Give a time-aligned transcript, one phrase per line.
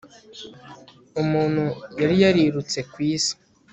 [1.21, 1.63] Umuntu
[2.01, 3.33] yari yarirutse kwisi